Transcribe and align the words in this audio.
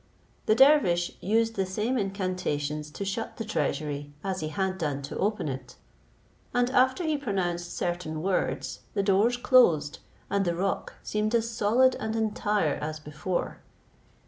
The 0.47 0.55
dervish 0.55 1.11
used 1.21 1.53
the 1.55 1.65
same 1.67 1.95
incantations 1.95 2.89
to 2.89 3.05
shut 3.05 3.37
the 3.37 3.45
treasury 3.45 4.11
as 4.23 4.39
he 4.39 4.47
had 4.47 4.79
done 4.79 5.03
to 5.03 5.17
open 5.19 5.47
it; 5.47 5.75
and 6.55 6.71
after 6.71 7.03
he 7.03 7.19
pronounced 7.19 7.77
certain 7.77 8.23
words, 8.23 8.79
the 8.95 9.03
doors 9.03 9.37
closed, 9.37 9.99
and 10.27 10.43
the 10.43 10.55
rock 10.55 10.95
seemed 11.03 11.35
as 11.35 11.51
solid 11.51 11.93
and 11.99 12.15
entire 12.15 12.77
as 12.81 12.99
before. 12.99 13.59